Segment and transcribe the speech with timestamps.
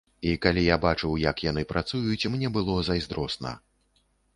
[0.29, 3.59] І калі я бачыў, як яны працуюць, мне было зайздросна.